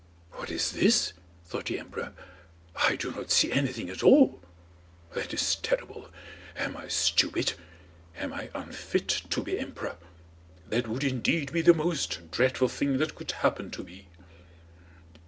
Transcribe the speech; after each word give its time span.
"What 0.31 0.49
is 0.49 0.71
this?" 0.71 1.13
thought 1.45 1.65
the 1.65 1.77
emperor, 1.77 2.13
"I 2.75 2.95
do 2.95 3.11
not 3.11 3.29
see 3.29 3.51
anything 3.51 3.87
at 3.87 4.01
all. 4.01 4.41
That 5.13 5.31
is 5.31 5.57
terrible! 5.57 6.09
Am 6.55 6.75
I 6.75 6.87
stupid? 6.87 7.53
Am 8.17 8.33
I 8.33 8.49
unfit 8.55 9.09
to 9.29 9.43
be 9.43 9.59
emperor? 9.59 9.97
That 10.67 10.87
would 10.87 11.03
indeed 11.03 11.51
be 11.53 11.61
the 11.61 11.75
most 11.75 12.31
dreadful 12.31 12.67
thing 12.67 12.97
that 12.97 13.13
could 13.13 13.29
happen 13.29 13.69
to 13.69 13.83
me." 13.83 14.07